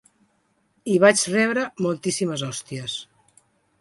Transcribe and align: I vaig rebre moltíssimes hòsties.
I 0.93 0.95
vaig 1.03 1.21
rebre 1.33 1.67
moltíssimes 1.89 2.47
hòsties. 2.49 2.97